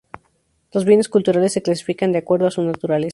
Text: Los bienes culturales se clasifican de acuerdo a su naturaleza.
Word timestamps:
Los 0.73 0.83
bienes 0.83 1.09
culturales 1.09 1.53
se 1.53 1.61
clasifican 1.61 2.11
de 2.11 2.17
acuerdo 2.17 2.47
a 2.47 2.49
su 2.49 2.63
naturaleza. 2.63 3.09